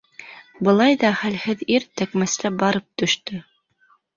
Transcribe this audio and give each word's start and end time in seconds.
Былай 0.67 0.95
ҙа 1.03 1.11
хәлһеҙ 1.19 1.61
ир 1.75 1.85
тәкмәсләп 2.03 2.59
барып 2.65 2.89
төштө. 3.03 3.45